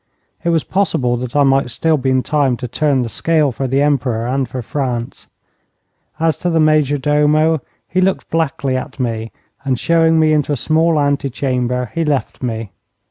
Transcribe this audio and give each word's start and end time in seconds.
It 0.43 0.49
was 0.49 0.63
possible 0.63 1.15
that 1.17 1.35
I 1.35 1.43
might 1.43 1.69
still 1.69 1.95
be 1.95 2.09
in 2.09 2.23
time 2.23 2.57
to 2.57 2.67
turn 2.67 3.03
the 3.03 3.07
scale 3.07 3.51
for 3.51 3.67
the 3.67 3.83
Emperor 3.83 4.25
and 4.25 4.49
for 4.49 4.63
France. 4.63 5.27
As 6.19 6.37
to 6.37 6.49
the 6.49 6.59
major 6.59 6.97
domo, 6.97 7.61
he 7.87 8.01
looked 8.01 8.31
blackly 8.31 8.73
at 8.73 8.99
me, 8.99 9.31
and 9.63 9.79
showing 9.79 10.19
me 10.19 10.33
into 10.33 10.51
a 10.51 10.55
small 10.57 10.99
ante 10.99 11.29
chamber 11.29 11.91
he 11.93 12.03
left 12.03 12.41
me. 12.41 12.71